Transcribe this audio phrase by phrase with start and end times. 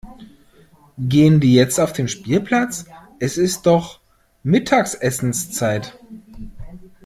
[0.97, 2.85] Gehen die jetzt auf den Spielplatz?
[3.19, 3.99] Es ist doch
[4.41, 5.95] Mittagessenszeit.